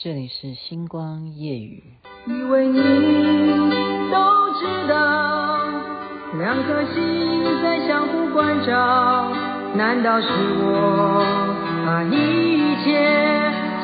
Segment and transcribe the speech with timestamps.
[0.00, 1.82] 这里是星光夜雨。
[2.28, 5.58] 以为你都知道，
[6.38, 9.32] 两颗心在相互关照。
[9.74, 11.26] 难道是我
[11.84, 12.94] 把一切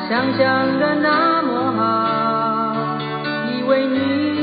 [0.07, 2.97] 想象的那么好？
[3.51, 4.34] 以为你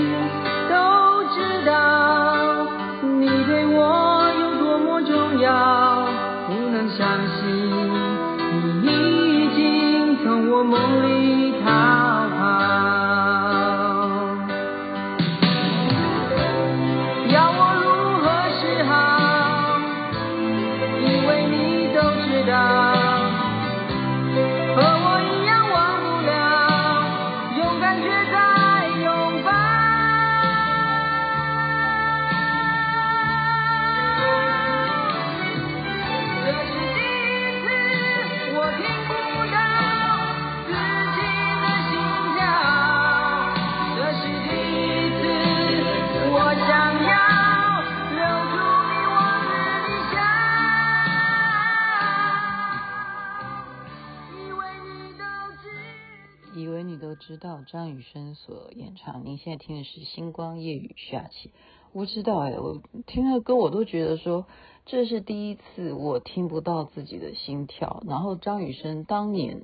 [57.64, 61.52] 张雨生所演唱，您现在听的是《星光夜雨》下起。
[61.92, 64.46] 我知道哎，我听了歌，我都觉得说
[64.86, 68.02] 这是第一次我听不到自己的心跳。
[68.06, 69.62] 然后张雨生当年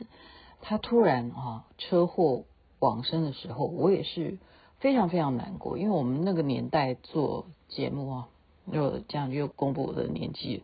[0.61, 2.45] 他突然啊车祸
[2.79, 4.39] 往生的时候，我也是
[4.79, 8.29] 非常非常难过，因为我们那个年代做节目啊，
[8.71, 10.63] 又这样又公布我的年纪，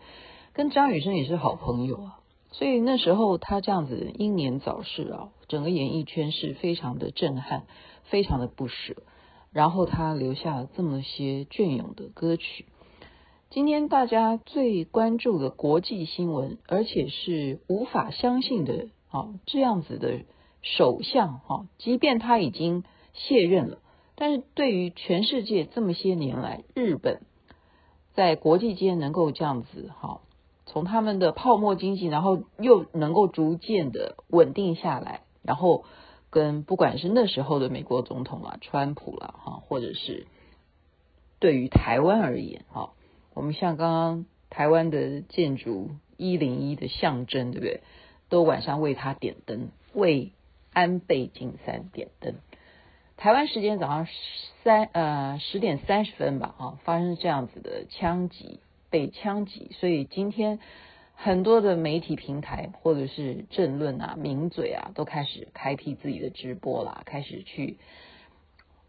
[0.53, 2.21] 跟张雨生也是好朋友啊。
[2.57, 7.65] 所以那时候他这样子英年早逝啊，整个演艺圈是非常的震撼，
[8.05, 8.95] 非常的不舍。
[9.51, 12.67] 然后他留下了这么些隽永的歌曲。
[13.51, 20.21] 今天大家最关注的国际新闻，而且是无法相信的啊，这样子的
[20.63, 23.79] 首相哈，即便他已经卸任了，
[24.15, 27.23] 但是对于全世界这么些年来，日本
[28.13, 30.21] 在国际间能够这样子哈。
[30.75, 35.85] 从他们的泡沫经济，然后又能够逐渐的稳定下来，然后
[36.31, 40.27] 跟不管是那时候的美国总统啊、川普啦，哈，或者是
[41.39, 42.91] 对于台湾而言，哈，
[43.35, 47.81] 我们像刚刚台湾的建筑一零一的象征，对不对？
[48.29, 50.33] 都晚上为他点灯，为
[50.73, 52.35] 安倍晋三点灯。
[53.17, 54.09] 台湾时间早上
[54.65, 58.59] 三呃十点三十分吧，啊，发生这样子的枪击。
[58.95, 60.61] 被枪击，所以今天
[61.17, 67.79] 很多的媒体平台或者是政论啊、名嘴啊，都开始开辟自己的直播啦，开始去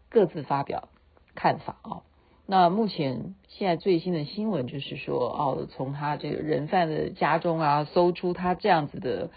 [0.08, 0.90] 各自发表
[1.34, 2.02] 看法啊。
[2.46, 9.30] 那目前现在最新的新闻就是说，哦，从他这个人犯的家中啊，搜出他这样子的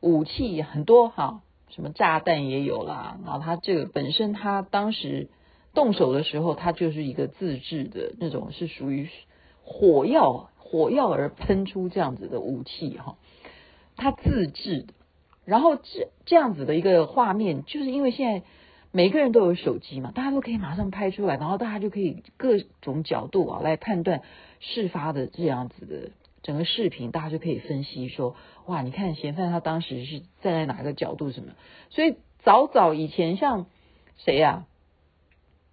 [0.00, 3.18] 武器很多哈，什么炸弹也有啦。
[3.24, 5.30] 然后他这个本身他当时
[5.72, 9.08] 动手的时候，他就是一个自制的那种，是属于。
[9.72, 13.16] 火药，火药而喷出这样子的武器哈，
[13.96, 14.92] 他自制的，
[15.44, 18.42] 然后这这样子的一个画面，就是因为现在
[18.90, 24.22] 每个人都有手机嘛，大家都可以马上拍出来，然后大家就可以各种角度啊来判断
[24.58, 26.10] 事发的这样子的
[26.42, 28.34] 整个视频，大家就可以分析说，
[28.66, 31.52] 哇，你看嫌犯他当时是站在哪个角度什么，
[31.90, 33.66] 所以早早以前像
[34.18, 34.66] 谁呀、啊，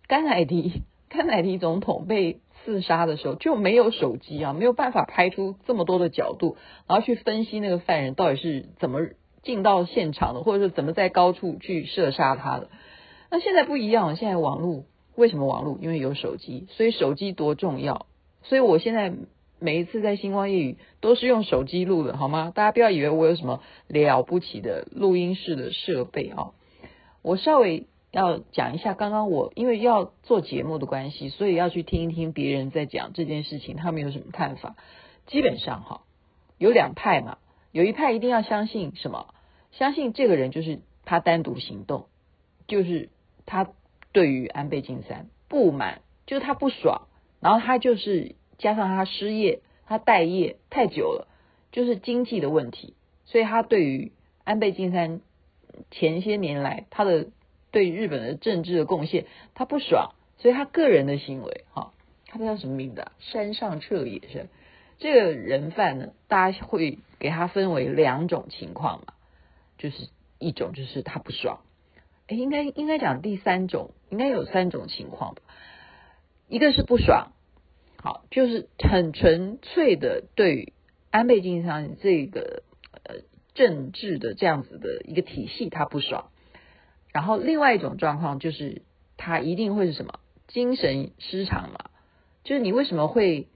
[0.08, 2.40] 甘乃迪，甘乃迪总统被。
[2.68, 9.00] 自杀的时候就没有手机啊，没有办法拍出这么多的角度，然后去分析那个犯人到底是怎么
[9.42, 12.68] 进到现场的，或者是怎么在高处去射杀他的。
[13.32, 14.84] 那现在不一样，现在网络
[15.16, 15.78] 为什么网络？
[15.82, 18.06] 因为有手机，所以手机多重要。
[18.44, 19.14] 所以我现在
[19.60, 22.52] 每一次在星光夜雨都是用手机录的，好吗？
[22.54, 26.52] 大家不要以为我有什么了不起的录音室的设备啊，
[27.22, 27.88] 我稍微。
[28.18, 34.76] 要讲一下，刚刚我因为要做节目的关系，所以要去听一听别人在讲这件事情，他们有什么看法。
[35.28, 36.02] 基本上哈，
[36.58, 37.38] 有两派嘛，
[37.72, 39.28] 有一派一定要相信什么？
[39.72, 42.08] 相信这个人就是他单独行动，
[42.66, 43.10] 就是
[43.46, 43.70] 他
[44.14, 47.08] 对于安倍晋三不满，就是他不爽，
[47.40, 51.28] 然后他就是加上他失业，他待业太久了，
[51.72, 52.96] 就是经济的问题，
[53.26, 54.12] 所以他对于
[54.44, 55.22] 安倍晋三
[55.92, 57.28] 前些年来他的。
[57.78, 61.94] 对日本的政治的贡献，他不爽，所以他个人的行为，哈，
[62.26, 63.12] 他叫什么名字啊？
[63.20, 64.48] 山上彻也是
[64.98, 69.14] 这个人犯呢，大家会给他分为两种情况嘛，
[69.78, 70.10] 就是
[70.40, 71.60] 一种就是他不爽，
[72.26, 75.44] 哎，应该应该讲第三种，应该有三种情况吧，
[76.48, 77.34] 一个是不爽，
[78.02, 80.74] 好，就是很纯粹的对
[81.12, 82.64] 安倍晋三这个
[83.04, 83.18] 呃
[83.54, 86.32] 政治的这样子的一个体系他不爽。
[87.18, 88.84] 然后另外一种状况就是
[89.18, 91.90] 他一定会是什么精神失常嘛，
[92.44, 93.48] 就是你为什么会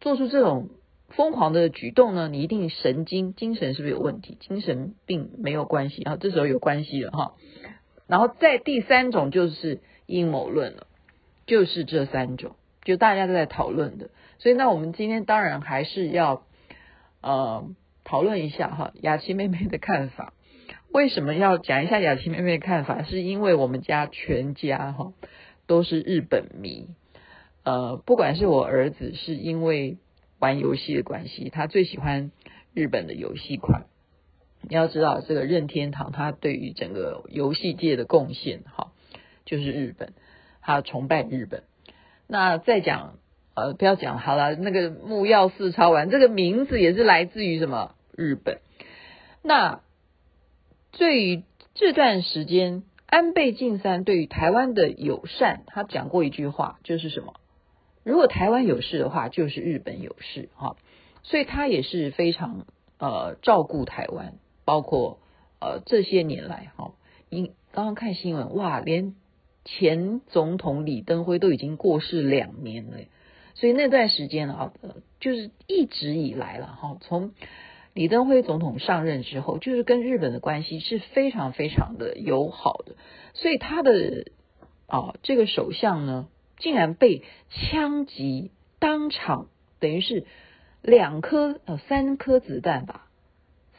[0.00, 0.68] 做出这种
[1.08, 2.28] 疯狂的举动呢？
[2.28, 4.38] 你一定神经精神是不是有问题？
[4.38, 7.34] 精神病没有关系，啊这时候有关系了哈。
[8.06, 10.86] 然后再第三种就是阴谋论了，
[11.44, 12.54] 就是这三种，
[12.84, 14.10] 就大家都在讨论的。
[14.38, 16.44] 所以那我们今天当然还是要
[17.20, 17.68] 呃
[18.04, 20.34] 讨论一下哈，雅琪妹妹的看法。
[20.92, 23.02] 为什么要讲一下雅琪妹妹的看法？
[23.02, 25.14] 是因为我们家全家哈
[25.66, 26.86] 都是日本迷，
[27.64, 29.96] 呃，不管是我儿子是因为
[30.38, 32.30] 玩游戏的关系，他最喜欢
[32.74, 33.86] 日本的游戏款。
[34.60, 38.92] 你要知道，这个任天堂他对于整个游戏界的贡献哈，
[39.46, 40.12] 就是日本，
[40.60, 41.62] 他崇拜日本。
[42.26, 43.14] 那再讲
[43.54, 48.58] 呃，不要讲好了，那个木曜四超玩这个名字也是来自于什么日本？
[49.42, 49.80] 那。
[50.92, 51.42] 对于
[51.74, 57.34] 这段时间，安倍晋三对于台湾的友善，他讲过一句话，就是什么？
[58.04, 60.76] 如果台湾有事的话，就是日本有事哈。
[61.22, 62.66] 所以他也是非常
[62.98, 64.34] 呃照顾台湾，
[64.66, 65.18] 包括
[65.60, 66.92] 呃这些年来哈，
[67.30, 69.14] 你刚刚看新闻哇，连
[69.64, 72.98] 前总统李登辉都已经过世两年了，
[73.54, 74.72] 所以那段时间啊，
[75.20, 77.32] 就是一直以来了哈，从。
[77.94, 82.94] 李登辉总统上任之后，就是跟日本的关系是非常非常的友好的，
[83.34, 84.26] 所以他的
[84.86, 89.48] 啊这个首相呢，竟然被枪击，当场
[89.78, 90.24] 等于是
[90.80, 93.08] 两颗呃三颗子弹吧，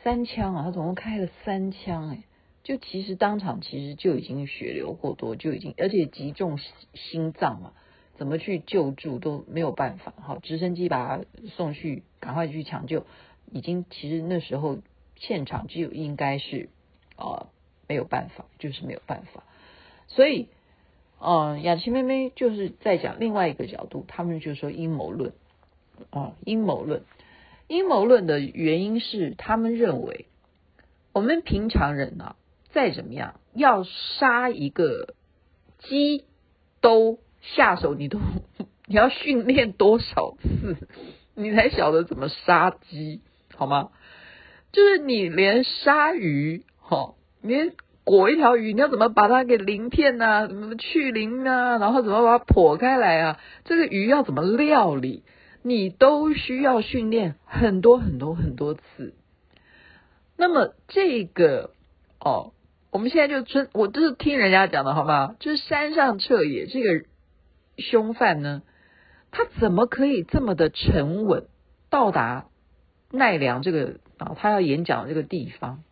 [0.04, 2.24] 三枪啊，他总共开了三枪哎，
[2.64, 6.60] 就其实当场其实就已经血流过多，就已经而且击中
[6.94, 7.74] 心脏嘛，
[8.16, 11.24] 怎么去救助都没有办法，好，直升机把他
[11.56, 13.08] 送去，赶快去抢救。
[13.54, 14.80] 已经其实那时候
[15.16, 16.70] 现场就应该是、
[17.16, 17.48] 呃、
[17.88, 19.44] 没有办法，就是没有办法。
[20.08, 20.50] 所以，
[21.20, 25.34] 嗯、呃，雅琪妹妹就是在讲另外一个角度，他们就说阴谋论
[26.10, 27.04] 啊，阴谋论，
[27.68, 30.26] 阴谋论的原因是他们认为
[31.14, 32.36] 我们平常人啊，
[32.72, 35.14] 再怎么样要杀一个
[35.78, 36.26] 鸡
[36.82, 38.20] 都下手，你都
[38.88, 40.88] 你要训练多少次，
[41.36, 43.22] 你才晓得怎么杀鸡。
[43.56, 43.90] 好吗？
[44.72, 47.74] 就是你连鲨鱼，哈，连
[48.04, 50.48] 裹一条鱼，你要怎么把它给鳞片啊？
[50.48, 51.78] 怎么去鳞啊？
[51.78, 53.40] 然后怎么把它剖开来啊？
[53.66, 55.24] 这个鱼要怎么料理？
[55.62, 59.14] 你都需要训练很多很多很多次。
[60.36, 61.70] 那么这个
[62.20, 62.52] 哦，
[62.92, 65.36] 我们现在就真，我就是听人家讲的，好吗？
[65.40, 67.06] 就是山上彻野这个
[67.78, 68.64] 凶犯呢，
[69.32, 71.46] 他怎么可以这么的沉稳
[71.90, 72.48] 到达？
[73.16, 75.84] 奈良这个啊，他要演讲的这个地方，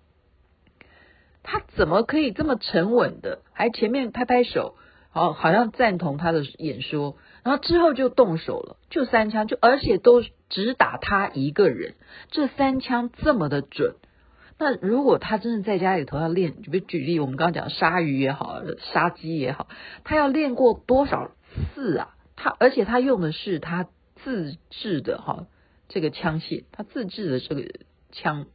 [1.44, 3.44] 他怎么可以这么沉稳的？
[3.54, 4.76] 还前面拍拍手，
[5.12, 11.94] 好，好像赞同他的演说，然后之后就动手了，就三枪，就而且都只打他一个人，
[12.32, 13.96] 这三枪这么的准。
[14.58, 18.62] 那如果他真的在家里头要练，就比如举例，我们刚刚讲鲨鱼也好，
[18.94, 19.68] 杀鸡也好，
[20.04, 21.30] 他要练过多少
[21.76, 22.16] 次啊？
[22.36, 23.88] 他而且他用的是他
[24.24, 25.46] 自制的哈。
[25.94, 27.70] 这个枪械，他自制的这个
[28.14, 28.46] 枪，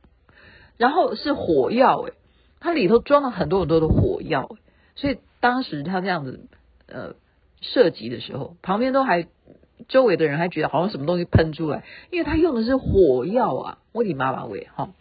[0.79, 2.15] 然后是火药诶，
[2.61, 4.57] 它里头装了很多很多的火药，
[4.95, 6.49] 所以当时他这样子
[6.87, 7.15] 呃
[7.61, 9.29] 射击的时候，旁边都还
[9.87, 14.95] 周围的人还觉得好像什么东西喷出来，因为他用的是火药啊，我的妈妈喂哈，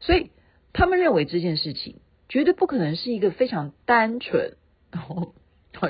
[0.00, 0.30] 所以
[0.72, 1.96] 他们认为这件事情
[2.30, 4.56] 绝对不可能是一个非常单纯，
[4.90, 5.34] 然后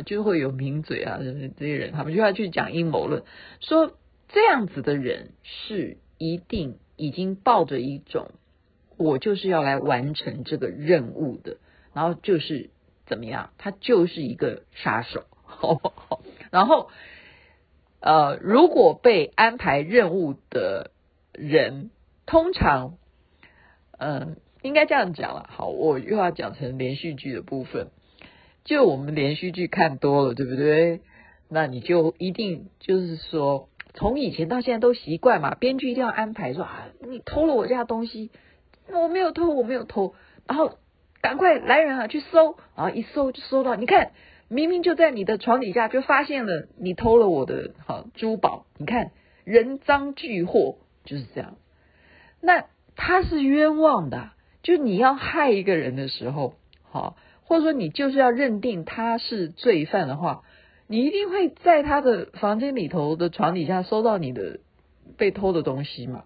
[0.04, 1.20] 就会有名嘴啊，
[1.56, 3.22] 这些人他们就要去讲阴谋论，
[3.60, 3.92] 说。
[4.32, 8.30] 这样子的人是一定已经抱着一种，
[8.96, 11.56] 我就是要来完成这个任务的，
[11.94, 12.70] 然后就是
[13.06, 16.22] 怎么样，他就是一个杀手，好不好？
[16.52, 16.90] 然后，
[18.00, 20.92] 呃，如果被安排任务的
[21.32, 21.90] 人，
[22.26, 22.98] 通常，
[23.98, 25.48] 嗯、应该这样讲了。
[25.50, 27.88] 好，我又要讲成连续剧的部分，
[28.64, 31.00] 就我们连续剧看多了，对不对？
[31.48, 33.69] 那你就一定就是说。
[33.92, 38.30] 从以前到现在都习惯嘛，编剧一定要安排说啊，你偷了我家东西，
[38.88, 40.14] 我没有偷，我没有偷，
[40.46, 40.78] 然后
[41.20, 44.12] 赶快来人啊去搜，然后一搜就搜到，你看
[44.48, 49.10] 明明就在你的床底下就发现了你偷了我的好珠宝，你看
[49.44, 51.56] 人赃俱获就是这样，
[52.40, 54.30] 那他是冤枉的，
[54.62, 60.42] 就你要害一个人的时候，好，或者说你就是要认定他是罪犯的话。
[60.92, 64.58] 你一定会在他的房间里头的床底下搜到你的
[65.16, 66.24] 被偷的东西嘛？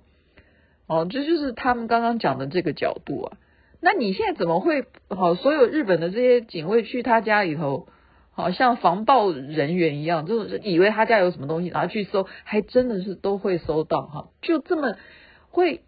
[0.86, 3.36] 哦，这就是他们刚刚讲的这个角度啊。
[3.82, 5.34] 那你现在怎么会好？
[5.34, 7.88] 所有日本的这些警卫去他家里头，
[8.32, 14.96] 好像防暴人员一样，就是以为他家有什么东西，然后去搜，还真的是都会搜到哈，就这么
[15.50, 15.82] 会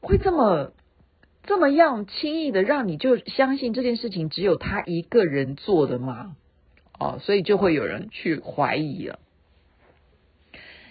[0.00, 0.72] 会这么
[1.42, 6.36] 这么样轻易的让你就相信这件事情只有他一个人做的吗？
[6.98, 9.18] 哦，所以就会有人去怀疑了。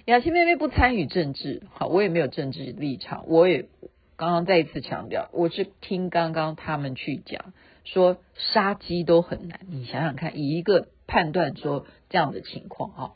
[0.06, 3.68] 雅琪妹妹不参与政治，好，我也没有政治立场，我也。
[4.16, 7.52] 刚刚再一次强调，我是听刚刚他们去讲
[7.84, 13.16] 说杀鸡都很难，你想想看，以一个判断说这样的情况哈，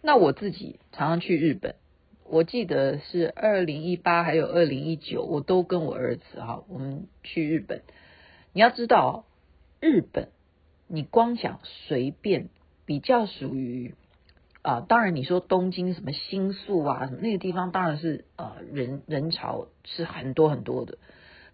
[0.00, 1.74] 那我自己常常去日本，
[2.24, 7.82] 我记得是二零一八还有二零一九，我都跟我儿子哈，我们去日本。
[8.54, 9.26] 你要知道，
[9.80, 10.30] 日本
[10.88, 12.48] 你光想随便
[12.84, 13.94] 比较属于。
[14.60, 20.98] 啊，当然你说东京什么新宿啊，那个地方当然是呃人人潮是很多很多的。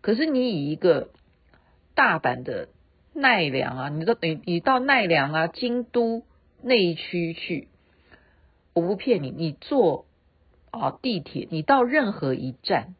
[0.00, 1.10] 可是你以一个
[1.94, 2.70] 大阪的
[3.12, 6.24] 奈良啊，你到等于你到奈良啊、京都
[6.60, 7.68] 那一区去，
[8.72, 10.06] 我不骗你，你坐
[10.70, 12.96] 啊地铁，你到任何一站，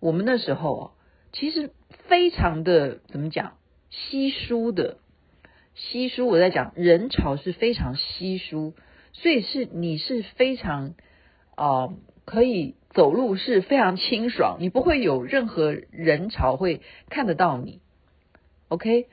[0.00, 0.90] 我们那时候啊，
[1.32, 1.72] 其实
[2.06, 3.58] 非常的怎么讲
[3.90, 4.98] 稀疏的
[5.78, 8.74] 稀疏，我在讲人潮是非常稀疏。
[9.14, 10.94] 所以是你是非常
[11.54, 11.94] 啊、呃，
[12.24, 17.80] 可以走路是非常清爽，你不会有任何人潮会看得到你。
[18.68, 19.06] OK，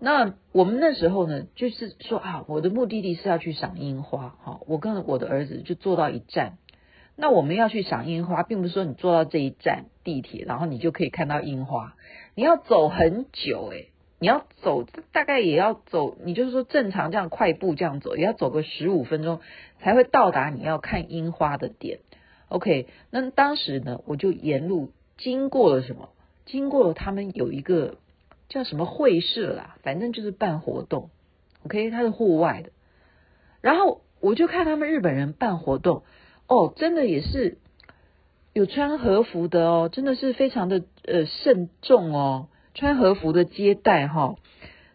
[0.00, 6.58] 那我们那时候呢，就是说啊，我的目的地是要去赏樱花，哈，我跟我的儿子就坐到一站。
[7.16, 11.94] 那我们要去赏樱花，并不是说你坐到这一站地铁，然后你就可以看到樱花，
[12.34, 19.40] 你要走很久诶，你要走，大概也要走，你就是说正常这样快步这样走，也要走个十五分钟
[19.80, 21.98] 才会到达你要看樱花的点。
[22.48, 26.10] OK，那当时呢，我就沿路经过了什么？
[26.46, 27.96] 经过了他们有一个
[28.48, 31.10] 叫什么会社啦，反正就是办活动。
[31.64, 32.70] OK，它是户外的，
[33.60, 36.02] 然后我就看他们日本人办活动，
[36.46, 37.58] 哦，真的也是
[38.52, 42.48] 有穿和服的哦，真的是非常的呃慎重哦。
[42.74, 44.34] 穿和服的接待哈，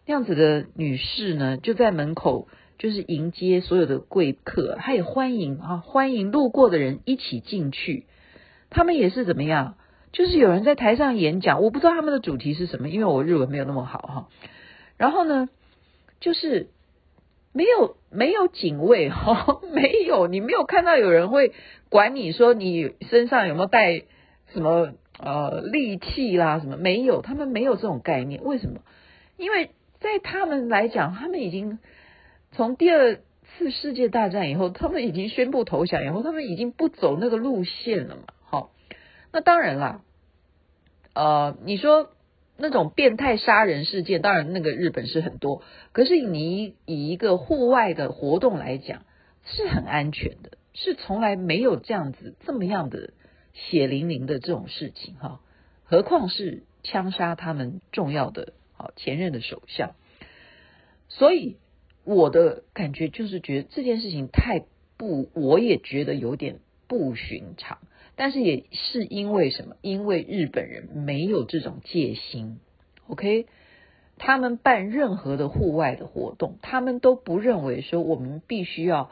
[0.06, 2.46] 那样子的女士呢，就在门口
[2.78, 8.04] 就是迎接所有的贵客，她也欢迎啊，欢迎路过的人一起进去。
[8.68, 9.76] 他们也是怎么样？
[10.12, 14.28] 就是有人在台上演讲，我不知道他们的主题是什么，因为我日文没有那么好哈。
[14.98, 15.48] 然后呢，
[16.20, 16.68] 就是
[17.54, 21.54] 没有没有警卫哈， 没有，你没有看到有人会
[21.88, 24.02] 管你说你身上有没有带
[24.52, 24.92] 什么。
[25.18, 27.20] 呃，利器啦，什么没有？
[27.20, 28.80] 他们没有这种概念，为什么？
[29.36, 31.78] 因为在他们来讲，他们已经
[32.52, 38.22] 从第二次世界大战以后，他们已经宣布投降以后，他们已经不走那个路线了嘛。
[38.44, 38.70] 好，
[39.32, 40.02] 那当然啦，
[41.12, 42.10] 呃，你说
[42.56, 45.62] 那种变态杀人事件，当然那个日本是很多，
[45.92, 49.02] 可是你以一个户外的活动来讲，
[49.44, 53.10] 是很安全的，是从来没有这样子这么样的。
[53.52, 55.40] 血淋淋的这种事情哈，
[55.84, 59.94] 何况是枪杀他们重要的好前任的首相，
[61.08, 61.56] 所以
[62.04, 64.64] 我的感觉就是觉得这件事情太
[64.96, 67.78] 不，我也觉得有点不寻常。
[68.16, 69.76] 但是也是因为什么？
[69.80, 72.60] 因为日本人没有这种戒心
[73.06, 73.46] ，OK？
[74.18, 79.10] 他们办任何的户外的活动，他们都不认为说我们必须要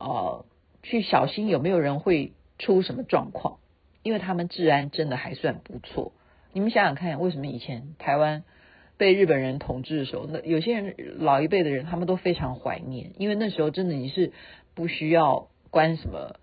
[0.00, 0.44] 呃
[0.82, 3.60] 去小心有没有人会出什么状况。
[4.02, 6.12] 因为他们治安真的还算不错，
[6.52, 8.44] 你们想想看，为什么以前台湾
[8.96, 14.32] 被日本人统治的时候，那有些人老一辈的人他们都非常怀念，因为那时候真的你是
[14.74, 16.36] 不需要关什么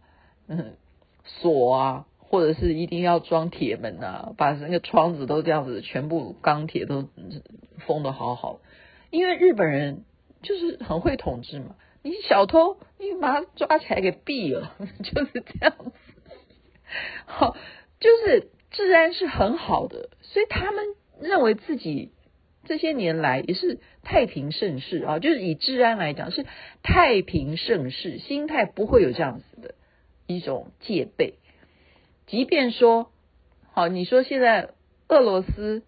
[0.48, 0.74] 嗯
[1.24, 7.08] 锁啊，或者是一定要装铁门啊，把那个窗子都这样子全部钢铁都
[7.86, 8.60] 封得好好，
[9.10, 10.04] 因为日本人
[10.42, 15.92] 就是很会统治嘛，你小偷你把他抓起来给毙了， 就是这样子。
[17.26, 17.56] 好，
[18.00, 20.86] 就是治安是很好的，所以他们
[21.22, 22.12] 认为自己
[22.66, 26.46] 这些年来也是太平盛世啊，就是以治安来讲是
[26.84, 29.76] 太平盛世，心态不会有这样子的
[30.28, 31.36] 一种戒备。
[32.28, 33.12] 即便说，
[33.72, 34.70] 好，你说现在
[35.08, 35.84] 俄罗斯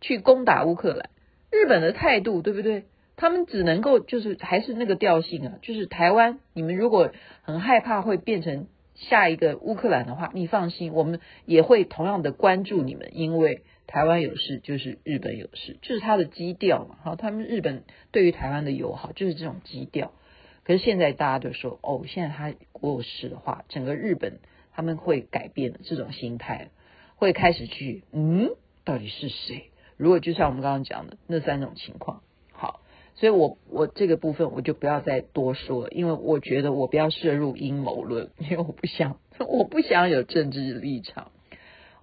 [0.00, 1.10] 去攻打乌克兰，
[1.50, 2.84] 日本的态度对不对？
[3.16, 7.10] 他们只能够就是还是那个调性啊，就是台湾，你们如果
[7.42, 8.68] 很害怕会变成。
[8.96, 16.96] 下一个乌克兰的话，你放心，我们也会同样的关注你们，因为台湾有事就是日本有事，就是他的基调嘛。
[17.02, 20.12] 好，他们日本对于台湾的友好就是这种基调。
[20.64, 24.40] 可是现在大家都说，哦，现在他国有事的话，整个日本
[24.72, 26.70] 他们会改变这种心态，
[27.14, 28.50] 会开始去，嗯，
[28.84, 29.70] 到底是谁？
[29.96, 32.22] 如果就像我们刚刚讲的那三种情况，
[33.16, 39.18] 所以我我这个部分我就不要再多说，因为我觉得我不要涉入阴谋论，因为我不想
[39.48, 41.30] 我不想有政治立场，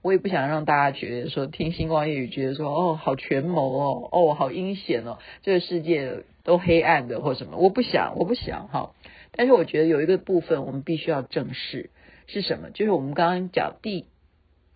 [0.01, 8.91] 我也不想让大家觉得说听星光夜雨觉得说哦好权谋哦哦好阴险哦，这个世界都黑暗的或什么，我不想我不想哈，
[9.32, 11.89] 但是我觉得有一个部分我们必须要正视
[12.27, 12.72] 是什么？
[12.72, 14.05] 就是我们刚刚讲第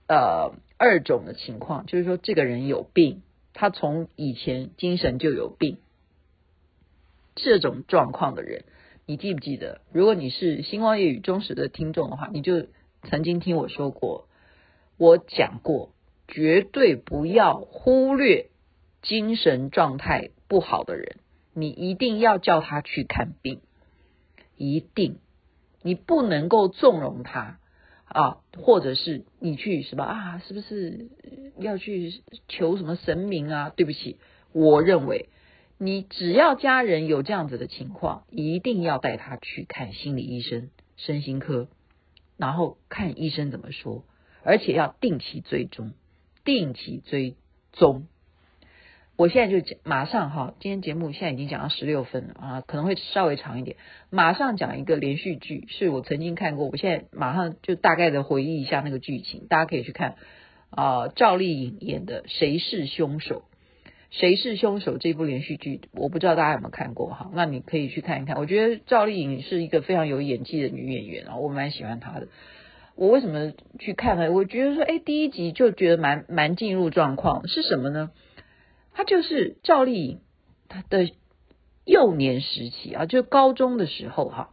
[0.08, 0.54] 呃。
[0.80, 3.24] 二种的情况就是说，这个人有病，
[3.56, 5.78] 他从以前精神就有病。
[7.38, 8.66] 这种状况的人，
[9.06, 9.80] 你记不记得？
[9.94, 12.68] 如果你是星光夜雨忠实的听众的话，你就
[13.04, 14.28] 曾经听我说过，
[14.98, 15.94] 我讲过，
[16.28, 18.50] 绝对不要忽略
[19.02, 21.18] 精神状态不好的人，
[21.54, 23.62] 你一定要叫他去看病，
[24.58, 25.20] 一定，
[25.84, 27.60] 你不能够纵容他。
[28.10, 30.42] 啊，或者是你去什么啊？
[30.48, 31.10] 是不是
[31.60, 33.70] 要去求什么神明啊？
[33.76, 34.18] 对不起，
[34.54, 35.28] 我认为
[35.80, 41.68] 你只要家人有这样子的情况，一定要带他去看心理医生、身心科，
[42.36, 44.04] 然后看医生怎么说，
[44.44, 45.94] 而且要定期追踪，
[46.44, 47.36] 定期追
[47.74, 48.08] 踪。
[49.18, 53.78] 我现在就讲，马上哈，今天节目现在已经讲到十六分了啊，可能会稍微长一点。
[54.10, 60.16] 马上讲一个连续剧，是我曾经看过，我现在马上就大概的回忆一下那个剧情，大家可以去看
[60.70, 63.44] 啊，赵丽颖演的《谁是凶手》，
[64.10, 68.38] 谁是凶手这部连续剧，我不知道大家有没有看过哈，那你可以去看一看。
[68.38, 72.28] 我觉得赵丽颖是一个非常有演技的女演员啊，我蛮喜欢她的。
[72.96, 74.32] 我为什么去看呢？
[74.32, 78.12] 我觉得说，哎，第一集就觉得蛮蛮进入状况，是什么呢？
[78.94, 80.22] 他就是赵丽颖，
[80.68, 81.12] 她的
[81.86, 84.50] 幼年时期啊，就高中的时候哈，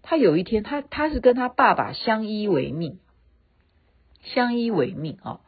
[0.00, 2.98] 她有一天，她她是跟她爸爸相依为命，
[4.22, 5.40] 相依为命啊，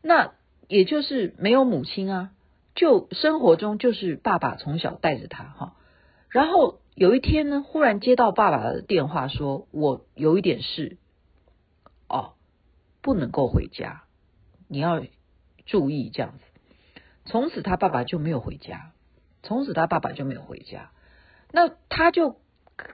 [0.00, 0.34] 那
[0.68, 2.30] 也就是没有母亲啊，
[2.78, 5.76] 就生活中就是爸爸从小带着他哈，
[6.30, 10.96] 然后有一天呢，忽然接到爸爸的电话，说我有一点事，
[12.08, 12.34] 哦，
[13.02, 14.04] 不能够回家，
[14.68, 15.02] 你要
[15.66, 16.44] 注意这样子。
[17.24, 18.92] 从此他爸爸就没有回家，
[19.42, 20.92] 从此他爸爸就没有回家。
[21.50, 22.36] 那他就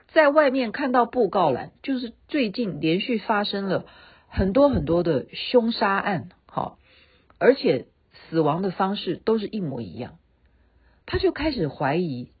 [0.07, 3.85] 在外面看到布告栏，就是最近连续发生了
[4.29, 6.79] 很多很多的凶杀案，好，
[7.37, 7.85] 而且
[8.29, 10.17] 死亡的方式都是一模一样。
[11.05, 12.31] 他就开始怀疑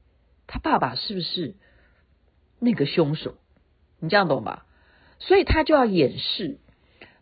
[0.47, 1.55] 他爸爸是不是
[2.59, 3.35] 那个凶手，
[3.99, 4.65] 你这样懂吧？
[5.19, 6.59] 所以他就要掩饰，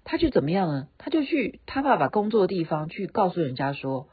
[0.03, 0.87] 他就怎么样呢？
[0.97, 4.07] 他就去他爸爸工作的地方去告诉人家说。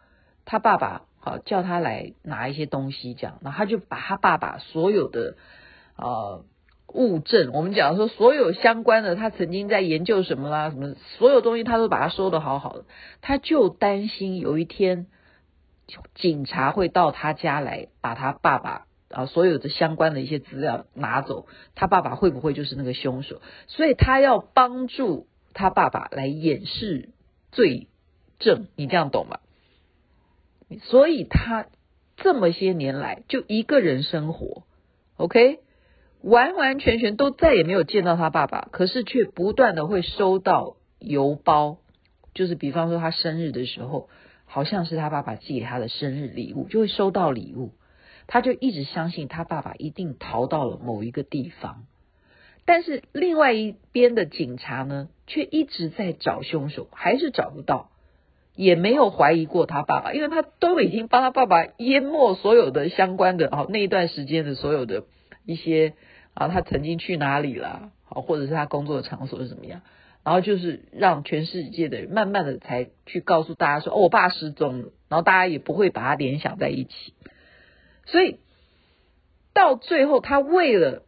[0.46, 5.36] 他爸爸好叫他来拿一些东西，这样，然后他就把他爸爸所有的
[5.94, 6.44] 呃
[6.92, 12.84] 物证，我们讲说所有相关的，他曾经在研究什么啦，什么所有东西，他都把它收的好好的。
[13.20, 15.06] 他就担心有一天
[16.14, 23.40] 警察会到他家来，把他爸爸啊所有的相关的一些资料拿走，他爸爸会不会就是那个凶手？
[23.66, 27.08] 所以他要帮助他爸爸来掩饰
[27.52, 27.88] 罪
[28.38, 29.40] 证，你这样懂吗？
[30.82, 31.66] 所以他
[32.16, 34.62] 这么些年来就一个人生活
[35.16, 35.58] ，OK，
[36.22, 41.78] 完完全全都再也没有见到他爸爸，可是却不断的会收到邮包，
[42.34, 44.08] 就是比方说他生日的时候，
[44.44, 47.72] 好像是他爸爸寄给他的生日礼物，就会收到礼物，
[48.26, 51.84] 他就一直相信他爸爸一定逃到了某一个地方，
[52.64, 57.90] 但是另外一边的警察呢，却一直在找凶手，还是找不到。
[58.56, 65.04] 也没有怀疑过他爸爸，因为他都已经帮他爸爸淹没所有的相关的啊，那一段时间的所有的
[65.46, 65.94] 一些
[66.34, 69.82] 啊，他曾经去哪里了，好，或者是他工作的场所是怎么样，
[70.24, 77.14] 然后就是让全世界的人慢慢的才去告诉大家说，哦，我爸失踪了，然后大家也不会把他联想在一起，
[78.06, 78.38] 所以
[79.52, 81.02] 到最后，他为了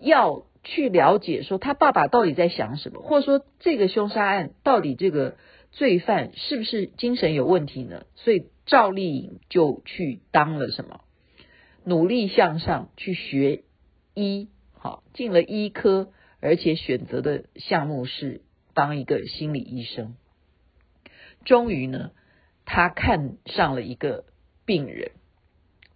[0.00, 5.36] 要去了解说他爸爸到底在想什么，或者说这个凶杀案到底这个。
[5.72, 8.06] 罪犯是不是精神有问题呢？
[8.14, 11.00] 所以赵丽颖就去当了什么？
[11.84, 13.64] 努力向上去学
[14.16, 18.40] 医，好，进了医科，而且选择的项目是
[18.74, 20.16] 当一个心理医生。
[21.44, 22.10] 终于呢，
[22.64, 24.24] 他看上了一个
[24.64, 25.12] 病人，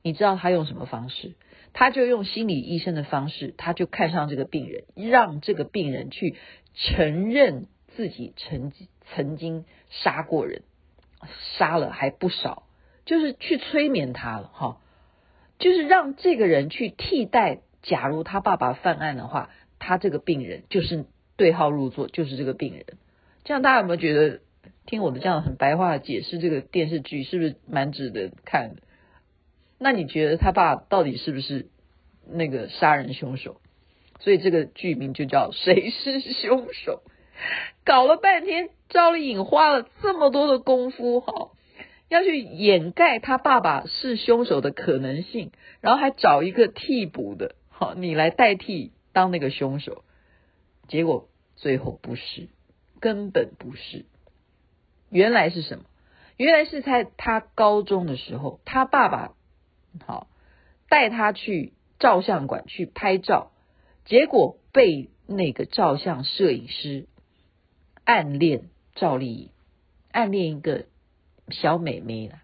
[0.03, 1.35] 你知道他用什么方式？
[1.73, 6.37] 他就用心理医生的方式，他就看上这个病人，让这个病人去
[6.75, 7.67] 承认。
[7.97, 8.73] 自己曾
[9.13, 10.63] 曾经杀过人，
[11.59, 12.69] 杀了还不少，
[13.05, 14.81] 就是去催眠他了哈，
[15.59, 17.63] 就是让这个人去替代。
[17.83, 21.05] 假如他爸爸犯案的话，他这个病人就是
[21.37, 22.85] 对号入座，就是这个病人。
[23.45, 24.41] 这样大家有没有觉得
[24.87, 28.83] 听我的这样很白话的解释，这个电视剧是不是蛮值得看的？
[29.79, 31.69] 那你觉得他爸到底是不是
[32.29, 33.61] 那个杀人凶手？
[34.19, 37.03] 所以这个剧名就叫《谁是凶手》。
[37.87, 41.53] 搞了半天，赵丽颖花了这么多的功夫，哈，
[42.11, 50.05] 要去掩盖他爸爸是凶手的可能性，然后还找一个替补的，好，你来代替当那个凶手。
[50.87, 52.51] 结果最后不是，
[53.01, 54.05] 根本不是。
[55.09, 55.85] 原来是什么？
[56.37, 59.33] 原来是在他高中的时候，他爸爸
[60.05, 60.29] 好
[60.91, 63.51] 带他去照相馆去拍照，
[64.05, 67.07] 结果被那个照相摄影师
[68.05, 69.51] 暗恋赵丽颖，
[70.13, 70.85] 暗恋一个
[71.49, 72.43] 小美眉了，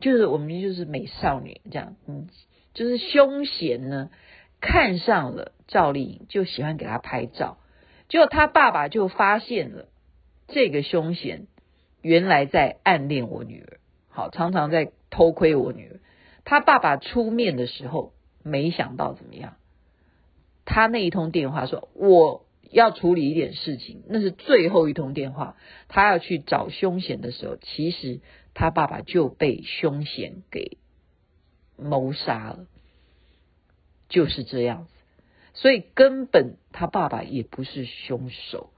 [0.00, 2.28] 就是我们就是美少女这样，嗯，
[2.74, 4.10] 就是凶嫌呢
[4.66, 7.58] 看上了赵丽颖，就喜欢给她拍照，
[8.08, 9.88] 结果他爸爸就发现了
[10.48, 11.46] 这个凶嫌。
[12.02, 13.78] 原来在暗恋我女儿，
[14.10, 16.00] 好，常常在偷窥我女儿。
[16.44, 18.12] 他爸爸出面的时候，
[18.44, 19.56] 没想到怎么样？
[20.64, 25.56] 他那一通电话说我要处理一点事情，那是最后一通电话。
[25.88, 28.20] 他要去找凶嫌的时候，其实
[28.54, 30.78] 他爸爸就被凶嫌给
[31.76, 32.66] 谋杀了，
[34.08, 34.90] 就是这样子。
[35.54, 38.70] 所以根本他爸爸也不是凶手。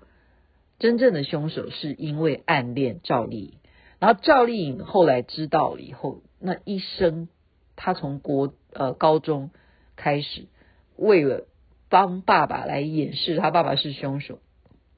[0.78, 3.54] 真正的凶手是因为暗恋赵丽颖，
[3.98, 7.28] 然后赵丽颖后来知道了以后，那一生
[7.74, 9.50] 他从国呃高中
[9.96, 10.46] 开始，
[10.94, 11.48] 为了
[11.88, 14.38] 帮爸爸来掩饰他爸爸是凶手，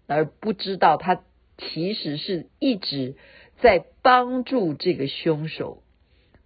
[0.07, 1.23] 而不知道他
[1.57, 3.17] 其实是一直
[3.63, 5.83] 在帮助这个凶手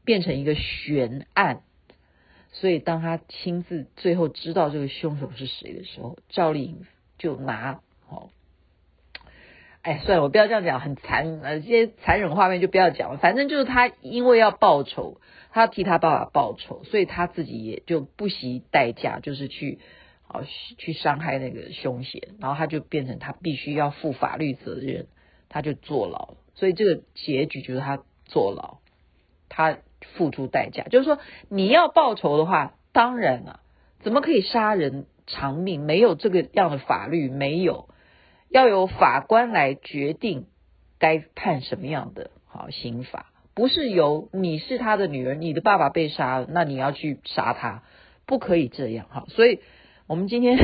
[0.05, 1.63] 变成一个悬案。
[2.55, 6.87] 所以当他亲自最后知道这个凶手是谁的时候，赵丽颖
[7.19, 8.31] 就拿哦。
[9.83, 13.19] 哎，算了，我不要这样讲，很残，呃，这些残忍画面就不要讲了。
[13.19, 19.81] 反正就是他因为要报仇，他替他爸爸报仇，所以他自己也就不惜代价，就是去，
[20.23, 20.43] 好
[20.79, 25.07] 去伤害那个凶嫌，然后他就变成他必须要负法律责任，
[25.51, 26.37] 他就坐牢。
[26.55, 28.79] 所以这个结局就是他坐牢，
[29.51, 29.81] 他
[30.15, 33.61] 付出代价，就是说你要报仇的话，当然了，
[34.01, 35.85] 怎么可以杀人偿命？
[35.85, 37.89] 没有这个样的法律，没有。
[38.51, 40.47] 要由法官来决定
[41.01, 47.83] 该判什么样的好刑罚，不是由你是他的女儿，你的爸爸被杀了，那你要去杀他，
[48.27, 49.25] 不可以这样哈。
[49.29, 49.59] 所以，
[50.07, 50.57] 我们今天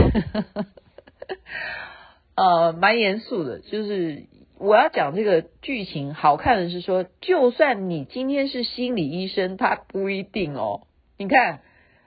[2.37, 4.27] 呃蛮严肃的，就是
[4.61, 10.83] 我要讲这个剧情好看的是说，就算你今天是心理医生，他不一定哦。
[11.17, 11.63] 你看，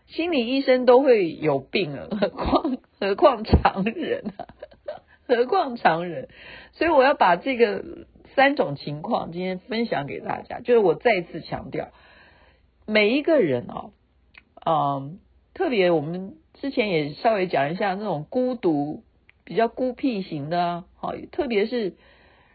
[0.06, 4.46] 心理医生都会有病了，何况 何况常人啊。
[5.26, 6.28] 何况常人，
[6.74, 10.60] 所以我要把这个三种情况今天分享给大家。
[10.60, 11.90] 就是我再次强调，
[12.86, 13.94] 每一个人哦，
[14.64, 15.20] 嗯，
[15.56, 19.02] 特别我们之前也稍微讲一下那种孤独、
[19.44, 21.96] 比较孤僻型的啊，好，特别是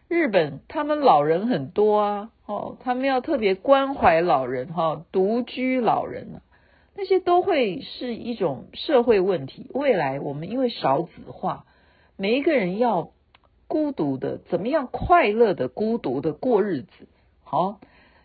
[0.09, 6.41] 日本，他们老人很多啊，哦，他们要特别关怀老人哈，独居老人啊，
[6.97, 9.71] 那些都会是一种社会问题。
[9.75, 11.67] 未来我们因为少子化。
[12.17, 13.13] 每一个人要
[13.67, 17.07] 孤独的，怎么样快乐的孤独的过日子？
[17.45, 17.79] 好，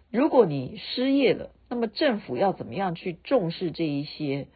[0.10, 4.48] 如果你失业了，那么政府要怎么样去重视这一些？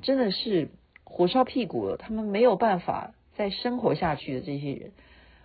[0.00, 0.68] 真的是
[1.02, 4.92] 火烧屁股了，他们没有办法再生活下去的这些人，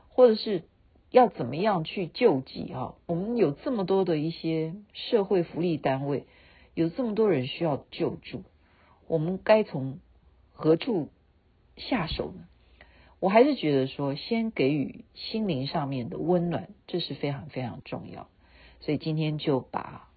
[0.10, 0.62] 或者是
[1.14, 2.74] 要怎么样去救济？
[2.74, 6.26] 哈，我们有这么多的一些社会福利单位，
[6.74, 8.42] 有这么多人需要救助，
[9.08, 10.00] 我们该从
[10.54, 11.10] 何处
[11.78, 12.46] 下手呢？
[13.20, 18.28] 我还是觉得说，先给予心灵上面的温暖，这是非常非常重要。
[18.80, 20.10] 所以今天就把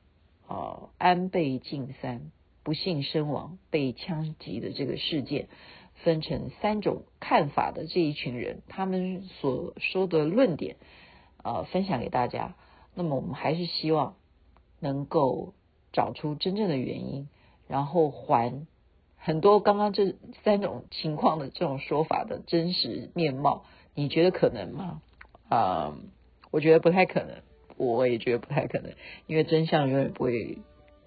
[0.49, 2.33] 呃安倍晋三
[2.63, 5.49] 不幸身亡、被枪击的这个事件，
[6.05, 10.77] 分成三种看法的这一群人，他们所说的论点，
[11.43, 12.55] 呃，分享给大家。
[12.95, 14.17] 那么我们还是希望
[14.81, 15.55] 能够
[15.93, 17.29] 找出真正的原因，
[17.69, 18.67] 然后还。
[19.19, 25.03] 很多刚刚这三种情况的这种说法的真实面貌，你觉得可能吗？
[25.49, 25.99] 啊、
[26.53, 27.43] 我觉得不太可能，
[27.77, 28.93] 我也觉得不太可能，
[29.27, 30.59] 因为真相永远不会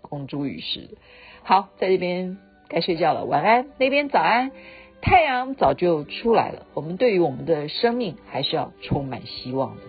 [0.02, 0.98] 公诸于世。
[1.44, 3.68] 好，在这边该睡觉了，晚安。
[3.78, 4.52] 那边早安，
[5.02, 6.66] 太阳早就出来了。
[6.74, 9.82] 我们对于我们的生命还是要充满希望的。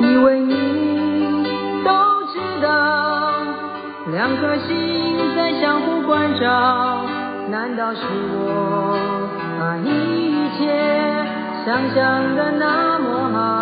[0.00, 1.44] 因为你
[1.84, 1.90] 都
[2.32, 3.42] 知道。
[4.10, 7.06] 两颗心在相互关照，
[7.50, 8.98] 难道是我
[9.58, 10.66] 把一切
[11.66, 13.57] 想象的那么好。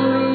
[0.00, 0.29] only